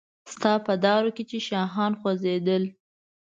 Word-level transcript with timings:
ستا 0.33 0.53
په 0.65 0.73
دارو 0.85 1.09
کې 1.15 1.23
چې 1.29 1.37
شاهان 1.47 1.91
خوځیدل 1.99 2.63